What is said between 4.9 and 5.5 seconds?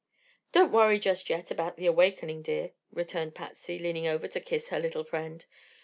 friend.